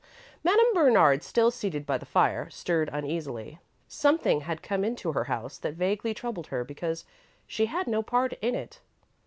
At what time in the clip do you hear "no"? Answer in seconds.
7.85-8.01